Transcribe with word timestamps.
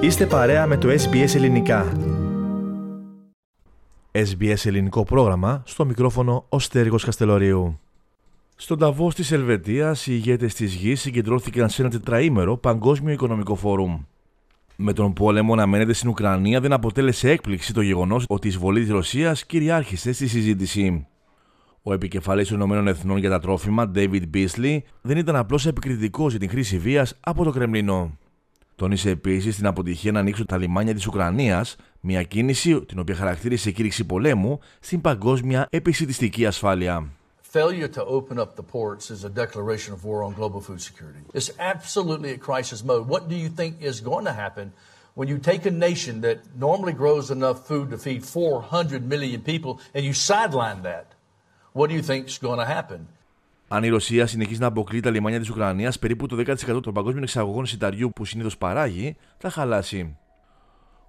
Είστε 0.00 0.26
παρέα 0.26 0.66
με 0.66 0.76
το 0.76 0.88
SBS 0.88 1.34
Ελληνικά. 1.34 1.92
SBS 4.12 4.64
Ελληνικό 4.64 5.04
πρόγραμμα, 5.04 5.62
στο 5.66 5.84
μικρόφωνο 5.84 6.46
ο 6.48 6.58
Στέργος 6.58 7.04
Καστελωρίου. 7.04 7.80
Στον 8.56 8.78
Ταβός 8.78 9.14
της 9.14 9.32
Ελβετίας, 9.32 10.06
οι 10.06 10.12
ηγέτες 10.12 10.54
της 10.54 10.74
γης 10.74 11.00
συγκεντρώθηκαν 11.00 11.68
σε 11.68 11.82
ένα 11.82 11.90
τετραήμερο 11.90 12.56
παγκόσμιο 12.56 13.12
οικονομικό 13.12 13.54
φόρουμ. 13.54 14.00
Με 14.76 14.92
τον 14.92 15.12
πόλεμο 15.12 15.54
να 15.54 15.66
μένεται 15.66 15.92
στην 15.92 16.08
Ουκρανία 16.08 16.60
δεν 16.60 16.72
αποτέλεσε 16.72 17.30
έκπληξη 17.30 17.72
το 17.72 17.80
γεγονός 17.80 18.24
ότι 18.28 18.46
η 18.46 18.50
εισβολή 18.50 18.80
της 18.80 18.90
Ρωσίας 18.90 19.46
κυριάρχησε 19.46 20.12
στη 20.12 20.26
συζήτηση. 20.26 21.06
Ο 21.82 21.92
επικεφαλής 21.92 22.48
των 22.48 22.56
Ηνωμένων 22.56 22.88
Εθνών 22.88 23.18
για 23.18 23.30
τα 23.30 23.40
τρόφιμα, 23.40 23.90
David 23.94 24.22
Beasley, 24.34 24.78
δεν 25.02 25.16
ήταν 25.16 25.36
απλώς 25.36 25.66
επικριτικός 25.66 26.30
για 26.30 26.40
την 26.40 26.48
χρήση 26.48 26.78
βίας 26.78 27.16
από 27.20 27.44
το 27.44 27.50
Κρεμλίνο. 27.50 28.18
Τόνισε 28.76 29.10
επίση 29.10 29.50
την 29.50 29.66
αποτυχία 29.66 30.12
να 30.12 30.20
ανοίξουν 30.20 30.46
τα 30.46 30.56
λιμάνια 30.58 30.94
τη 30.94 31.08
Ουκρανία, 31.08 31.64
μια 32.00 32.22
κίνηση 32.22 32.84
την 32.84 32.98
οποία 32.98 33.14
χαρακτήρισε 33.14 33.70
κήρυξη 33.70 34.04
πολέμου 34.04 34.60
στην 34.80 35.00
παγκόσμια 35.00 35.66
επισητιστική 35.70 36.46
ασφάλεια. 36.46 37.10
Failure 37.52 37.88
to 37.88 38.04
open 38.04 38.38
up 38.38 38.50
the 38.54 38.66
ports 38.76 39.10
is 39.10 39.24
a 39.24 39.30
declaration 39.42 39.90
of 39.96 40.04
war 40.04 40.18
on 40.26 40.32
global 40.40 40.60
food 40.60 40.80
security. 40.88 41.20
It's 41.38 41.50
absolutely 41.72 42.30
a 42.38 42.40
crisis 42.48 42.80
mode. 42.90 43.04
What 43.14 43.22
do 43.30 43.36
you 43.44 43.50
think 43.58 43.72
is 43.90 43.96
going 44.10 44.26
to 44.30 44.36
happen 44.44 44.66
when 45.18 45.26
you 45.32 45.38
take 45.50 45.62
a 45.72 45.74
nation 45.88 46.14
that 46.26 46.38
normally 46.66 46.94
grows 47.02 47.26
enough 47.36 47.58
food 47.70 47.86
to 47.92 47.98
feed 48.06 48.22
400 48.24 49.08
million 49.12 49.40
people 49.52 49.72
and 49.94 50.02
you 50.08 50.12
sideline 50.12 50.80
that? 50.90 51.06
What 51.78 51.86
do 51.88 51.94
you 51.98 52.04
think 52.10 52.20
is 52.26 52.38
going 52.48 52.60
to 52.64 52.68
happen? 52.76 53.00
Αν 53.68 53.84
η 53.84 53.88
Ρωσία 53.88 54.26
συνεχίσει 54.26 54.60
να 54.60 54.66
αποκλεί 54.66 55.00
τα 55.00 55.10
λιμάνια 55.10 55.38
της 55.38 55.50
Ουκρανίας, 55.50 55.98
περίπου 55.98 56.26
το 56.26 56.36
10% 56.36 56.82
των 56.82 56.94
παγκόσμιων 56.94 57.22
εξαγωγών 57.22 57.66
σιταριού 57.66 58.10
που 58.14 58.24
συνήθως 58.24 58.58
παράγει 58.58 59.16
θα 59.38 59.50
χαλάσει. 59.50 60.16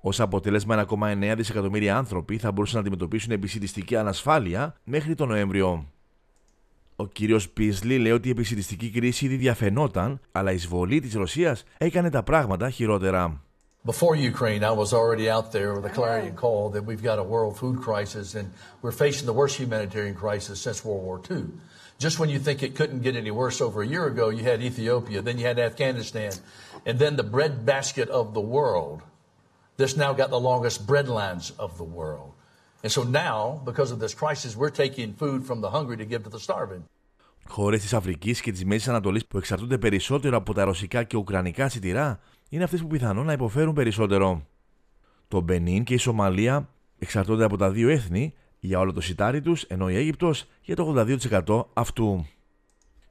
Ω 0.00 0.10
αποτέλεσμα, 0.18 0.86
1,9 0.88 1.34
δισεκατομμύρια 1.36 1.96
άνθρωποι 1.96 2.38
θα 2.38 2.52
μπορούσαν 2.52 2.74
να 2.74 2.80
αντιμετωπίσουν 2.80 3.32
επισητιστική 3.32 3.96
ανασφάλεια 3.96 4.74
μέχρι 4.84 5.14
τον 5.14 5.28
Νοέμβριο. 5.28 5.88
Ο 6.96 7.06
κύριος 7.06 7.50
Πίσλι 7.50 7.98
λέει 7.98 8.12
ότι 8.12 8.28
η 8.28 8.30
επισητιστική 8.30 8.90
κρίση 8.90 9.24
ήδη 9.24 9.36
διαφαινόταν, 9.36 10.20
αλλά 10.32 10.52
η 10.52 10.54
εισβολή 10.54 11.00
της 11.00 11.14
Ρωσίας 11.14 11.64
έκανε 11.78 12.10
τα 12.10 12.22
πράγματα 12.22 12.70
χειρότερα. 12.70 13.42
Before 13.85 14.15
Ukraine, 14.15 14.63
I 14.63 14.71
was 14.71 14.93
already 14.93 15.29
out 15.29 15.51
there 15.51 15.73
with 15.73 15.85
a 15.85 15.89
clarion 15.89 16.35
call 16.35 16.69
that 16.71 16.83
we've 16.83 17.01
got 17.01 17.17
a 17.17 17.23
world 17.23 17.57
food 17.57 17.79
crisis 17.81 18.35
and 18.35 18.51
we're 18.81 18.91
facing 18.91 19.25
the 19.25 19.33
worst 19.33 19.57
humanitarian 19.57 20.15
crisis 20.15 20.59
since 20.61 20.83
World 20.83 21.03
War 21.03 21.21
II. 21.31 21.45
Just 21.97 22.19
when 22.19 22.29
you 22.29 22.39
think 22.39 22.61
it 22.61 22.75
couldn't 22.75 23.01
get 23.01 23.15
any 23.15 23.31
worse 23.31 23.61
over 23.61 23.81
a 23.81 23.87
year 23.87 24.05
ago, 24.07 24.29
you 24.29 24.43
had 24.43 24.61
Ethiopia, 24.61 25.21
then 25.21 25.37
you 25.37 25.45
had 25.45 25.59
Afghanistan, 25.59 26.31
and 26.85 26.99
then 26.99 27.15
the 27.15 27.23
breadbasket 27.23 28.09
of 28.09 28.33
the 28.33 28.41
world. 28.41 29.01
This 29.77 29.95
now 29.95 30.11
got 30.13 30.29
the 30.29 30.39
longest 30.39 30.85
bread 30.85 31.07
lines 31.07 31.51
of 31.57 31.77
the 31.77 31.89
world. 31.99 32.31
And 32.83 32.91
so 32.91 33.03
now, 33.03 33.61
because 33.65 33.91
of 33.91 33.99
this 33.99 34.13
crisis, 34.13 34.55
we're 34.55 34.77
taking 34.83 35.13
food 35.13 35.45
from 35.45 35.61
the 35.61 35.69
hungry 35.69 35.97
to 35.97 36.05
give 36.05 36.23
to 36.23 36.29
the 36.29 36.39
starving. 36.39 36.83
Χώρε 37.47 37.77
τη 37.77 37.95
Αφρική 37.95 38.41
και 38.41 38.51
τη 38.51 38.65
Μέση 38.65 38.89
Ανατολή 38.89 39.21
που 39.27 39.37
εξαρτούνται 39.37 39.77
περισσότερο 39.77 40.37
από 40.37 40.53
τα 40.53 40.63
ρωσικά 40.63 41.03
και 41.03 41.17
ουκρανικά 41.17 41.69
σιτηρά 41.69 42.19
είναι 42.54 42.64
αυτές 42.64 42.80
που 42.80 42.86
πιθανόν 42.86 43.26
να 43.26 43.32
υποφέρουν 43.32 43.74
περισσότερο. 43.74 44.46
Το 45.28 45.40
Μπενίν 45.40 45.84
και 45.84 45.94
η 45.94 45.96
Σομαλία 45.96 46.68
εξαρτώνται 46.98 47.44
από 47.44 47.56
τα 47.56 47.70
δύο 47.70 47.88
έθνη 47.88 48.34
για 48.60 48.78
όλο 48.78 48.92
το 48.92 49.00
σιτάρι 49.00 49.40
τους, 49.40 49.62
ενώ 49.62 49.90
η 49.90 49.96
Αίγυπτος 49.96 50.46
για 50.62 50.76
το 50.76 51.06
82% 51.46 51.64
αυτού. 51.72 52.26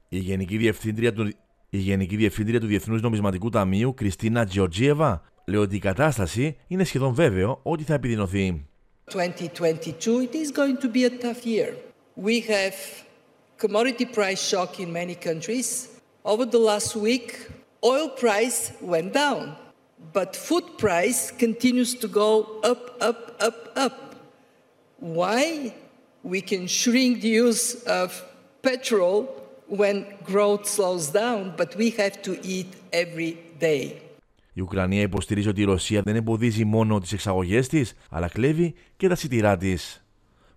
Η 0.09 0.17
Γενική 0.17 0.57
Διευθύντρια 0.57 1.13
του, 1.13 1.31
η 1.69 1.77
Γενική 1.77 2.15
Διευθύντρια 2.15 2.59
του 2.59 2.65
Διεθνούς 2.65 3.01
Νομισματικού 3.01 3.49
Ταμείου, 3.49 3.93
Κριστίνα 3.93 4.45
Τζιορτζίεβα, 4.45 5.21
λέει 5.45 5.61
ότι 5.61 5.75
η 5.75 5.79
κατάσταση 5.79 6.57
είναι 6.67 6.83
σχεδόν 6.83 7.13
βέβαιο 7.13 7.59
ότι 7.63 7.83
θα 7.83 7.93
επιδεινωθεί. 7.93 8.65
2022 9.11 9.19
it 10.21 10.35
is 10.35 10.51
going 10.51 10.77
to 10.83 10.89
be 10.93 11.03
a 11.03 11.09
tough 11.09 11.45
year. 11.45 11.69
We 12.27 12.39
have 12.39 12.75
commodity 13.57 14.05
price 14.05 14.41
shock 14.51 14.79
in 14.79 14.91
many 14.91 15.15
countries. 15.27 15.87
Over 16.31 16.45
the 16.45 16.61
last 16.69 16.95
week, 16.95 17.27
oil 17.83 18.09
price 18.23 18.71
went 18.81 19.13
down, 19.13 19.55
but 20.13 20.35
food 20.35 20.65
price 20.77 21.31
continues 21.31 21.91
to 21.95 22.07
go 22.07 22.29
up, 22.63 22.83
up, 23.09 23.19
up, 23.47 23.57
up 23.85 23.97
why; 25.17 25.73
We 26.31 26.41
can 26.41 26.67
shrink 26.67 27.21
the 27.21 27.33
use 27.45 27.65
of 28.01 28.09
petrol 28.61 29.17
when 29.67 30.05
growth 30.23 30.65
slows 30.65 31.11
down, 31.11 31.53
but 31.57 31.75
we 31.75 31.89
have 32.01 32.21
to 32.21 32.31
eat 32.43 32.69
every 32.91 33.35
day. 33.59 33.91
Η 34.53 34.61
Ουκρανία 34.61 35.01
υποστηρίζει 35.01 35.47
ότι 35.47 35.61
η 35.61 35.63
Ρωσία 35.63 36.01
δεν 36.01 36.15
εμποδίζει 36.15 36.65
μόνο 36.65 36.99
τις 36.99 37.13
εξαγωγές 37.13 37.67
της, 37.67 37.93
αλλά 38.09 38.27
κλέβει 38.27 38.73
και 38.97 39.07
τα 39.07 39.15
σιτηρά 39.15 39.57
της. 39.57 40.05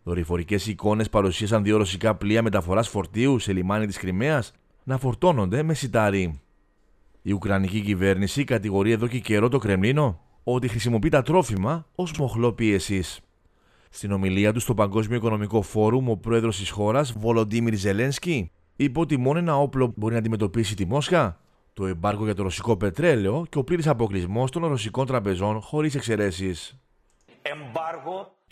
Δορυφορικές 0.03 0.66
εικόνες 0.66 1.08
παρουσίασαν 1.08 1.62
δύο 1.62 1.76
ρωσικά 1.76 2.14
πλοία 2.14 2.43
μεταφοράς 2.43 2.88
φορτίου 2.88 3.38
σε 3.38 3.53
λιμάνι 3.53 3.87
της 3.87 3.97
Κρυμαίας 3.98 4.53
να 4.84 4.98
φορτώνονται 4.98 5.62
με 5.62 5.75
σιτάρι. 5.75 6.41
Η 7.28 7.32
Ουκρανική 7.32 7.81
κυβέρνηση 7.81 8.44
κατηγορεί 8.44 8.91
εδώ 8.91 9.06
και 9.06 9.19
καιρό 9.19 9.48
το 9.48 9.59
Κρεμλίνο 9.59 10.20
ότι 10.44 10.69
χρησιμοποιεί 10.69 11.09
τα 11.09 11.22
τρόφιμα 11.22 11.87
ως 11.94 12.12
μοχλό 12.19 12.53
πίεσης. 12.53 13.20
Στην 13.91 14.12
ομιλία 14.12 14.53
του 14.53 14.60
στο 14.60 14.75
Παγκόσμιο 14.75 15.16
Οικονομικό 15.16 15.62
Φόρουμ, 15.62 16.10
ο 16.10 16.16
πρόεδρος 16.16 16.56
της 16.56 16.70
χώρας, 16.70 17.12
Βολοντίμιρ 17.12 17.75
Ζελένσκι, 17.75 18.50
είπε 18.76 19.00
ότι 19.00 19.16
μόνο 19.16 19.38
ένα 19.38 19.59
όπλο 19.59 19.92
μπορεί 19.97 20.12
να 20.12 20.19
αντιμετωπίσει 20.19 20.75
τη 20.75 20.87
Μόσχα, 20.87 21.41
το 21.72 21.87
εμπάργκο 21.87 22.25
για 22.25 22.34
το 22.34 22.42
ρωσικό 22.42 22.76
πετρέλαιο 22.76 23.47
και 23.48 23.58
ο 23.58 23.64
πλήρης 23.64 23.87
αποκλεισμός 23.87 24.50
των 24.50 24.66
ρωσικών 24.66 25.06
τραπεζών 25.06 25.60
χωρίς 25.60 25.94
εξαιρέσεις. 25.94 26.78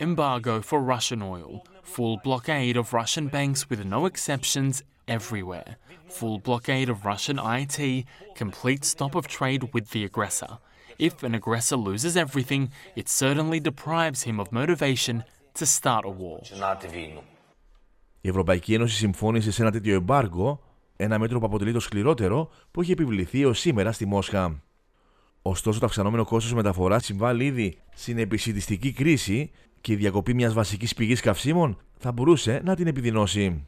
Embargo 0.00 0.60
for 0.60 0.80
Russian 0.80 1.22
oil. 1.22 1.64
Full 1.82 2.18
blockade 2.24 2.76
of 2.76 2.92
Russian 2.92 3.26
banks 3.28 3.68
with 3.70 3.84
no 3.84 4.06
exceptions 4.06 4.82
everywhere. 5.06 5.76
Full 6.08 6.38
blockade 6.38 6.88
of 6.88 7.04
Russian 7.04 7.38
IT. 7.38 7.78
Complete 8.34 8.84
stop 8.84 9.14
of 9.14 9.26
trade 9.26 9.62
with 9.74 9.90
the 9.90 10.04
aggressor. 10.04 10.58
If 10.98 11.22
an 11.22 11.34
aggressor 11.34 11.76
loses 11.76 12.16
everything, 12.16 12.70
it 13.00 13.08
certainly 13.08 13.60
deprives 13.60 14.22
him 14.22 14.36
of 14.40 14.52
motivation 14.52 15.24
to 15.54 15.66
start 15.66 16.04
a 16.04 16.10
war. 16.10 16.40
Η 18.20 18.28
Ευρωπαϊκή 18.28 18.74
Ένωση 18.74 18.96
συμφώνησε 18.96 19.52
σε 19.52 19.62
ένα 19.62 19.70
τέτοιο 19.70 19.94
εμπάργκο, 19.94 20.60
ένα 20.96 21.18
μέτρο 21.18 21.38
που 21.38 21.46
αποτελεί 21.46 21.72
το 21.72 21.80
σκληρότερο 21.80 22.50
που 22.70 22.80
έχει 22.80 22.92
επιβληθεί 22.92 23.42
έω 23.42 23.52
σήμερα 23.52 23.92
στη 23.92 24.06
Μόσχα. 24.06 24.62
Ωστόσο, 25.47 25.79
το 25.79 25.85
αυξανόμενο 25.85 26.25
κόστος 26.25 26.53
μεταφοράς 26.53 27.05
συμβάλλει 27.05 27.45
ήδη 27.45 27.77
στην 27.95 28.17
επισητιστική 28.17 28.91
κρίση 28.91 29.51
και 29.81 29.91
η 29.91 29.95
διακοπή 29.95 30.33
μιας 30.33 30.53
βασικής 30.53 30.93
πηγής 30.93 31.21
καυσίμων 31.21 31.77
θα 31.97 32.11
μπορούσε 32.11 32.61
να 32.63 32.75
την 32.75 32.87
επιδεινώσει. 32.87 33.65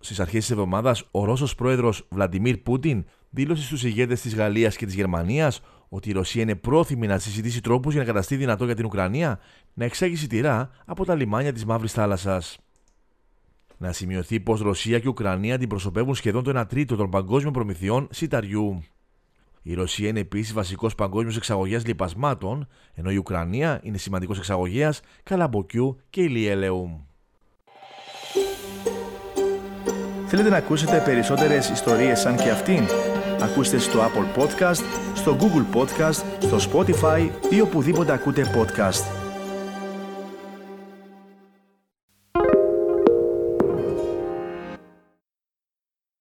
Στις 0.00 0.20
αρχές 0.20 0.40
της 0.40 0.50
εβδομάδας, 0.50 1.04
ο 1.10 1.24
Ρώσος 1.24 1.54
πρόεδρος 1.54 2.06
Βλαντιμίρ 2.10 2.56
Πούτιν 2.56 3.04
δήλωσε 3.30 3.62
στους 3.62 3.84
ηγέτες 3.84 4.20
της 4.20 4.34
Γαλλίας 4.34 4.76
και 4.76 4.86
της 4.86 4.94
Γερμανίας 4.94 5.60
ότι 5.88 6.08
η 6.08 6.12
Ρωσία 6.12 6.42
είναι 6.42 6.54
πρόθυμη 6.54 7.06
να 7.06 7.18
συζητήσει 7.18 7.60
τρόπους 7.60 7.92
για 7.92 8.02
να 8.02 8.06
καταστεί 8.06 8.36
δυνατό 8.36 8.64
για 8.64 8.74
την 8.74 8.84
Ουκρανία 8.84 9.40
να 9.74 9.84
εξάγει 9.84 10.16
σιτηρά 10.16 10.70
από 10.86 11.04
τα 11.04 11.14
λιμάνια 11.14 11.52
της 11.52 11.64
Μαύρης 11.64 11.92
Θάλασσας. 11.92 12.58
Να 13.78 13.92
σημειωθεί 13.92 14.40
πως 14.40 14.60
Ρωσία 14.60 14.98
και 14.98 15.08
Ουκρανία 15.08 15.54
αντιπροσωπεύουν 15.54 16.14
σχεδόν 16.14 16.42
το 16.42 16.60
1 16.60 16.64
τρίτο 16.68 16.96
των 16.96 17.10
παγκόσμιων 17.10 17.52
προμηθειών 17.52 18.08
σιταριού. 18.10 18.82
Η 19.68 19.74
Ρωσία 19.74 20.08
είναι 20.08 20.20
επίσης 20.20 20.52
βασικός 20.52 20.94
παγκόσμιος 20.94 21.36
εξαγωγέας 21.36 21.86
λιπασμάτων, 21.86 22.68
ενώ 22.94 23.10
η 23.10 23.16
Ουκρανία 23.16 23.80
είναι 23.82 23.98
σημαντικός 23.98 24.38
εξαγωγέας 24.38 25.00
καλαμποκιού 25.22 26.00
και 26.10 26.22
ηλιέλεου. 26.22 27.06
Θέλετε 30.26 30.48
να 30.48 30.56
ακούσετε 30.56 31.02
περισσότερες 31.04 31.68
ιστορίες 31.68 32.20
σαν 32.20 32.36
και 32.36 32.50
αυτήν; 32.50 32.84
Ακούστε 33.42 33.78
στο 33.78 33.98
Apple 34.00 34.42
Podcast, 34.42 34.82
στο 35.14 35.36
Google 35.40 35.76
Podcast, 35.76 36.22
στο 36.38 36.56
Spotify 36.56 37.30
ή 37.50 37.60
οπουδήποτε 37.60 38.12
ακούτε 38.12 38.42
podcast. 38.56 39.25